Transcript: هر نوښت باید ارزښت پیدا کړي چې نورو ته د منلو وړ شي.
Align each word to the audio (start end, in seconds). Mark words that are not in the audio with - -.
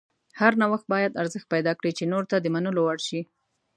هر 0.39 0.53
نوښت 0.61 0.85
باید 0.93 1.17
ارزښت 1.21 1.47
پیدا 1.53 1.71
کړي 1.79 1.91
چې 1.97 2.09
نورو 2.11 2.29
ته 2.31 2.37
د 2.39 2.47
منلو 2.53 2.81
وړ 2.85 2.99
شي. 3.07 3.21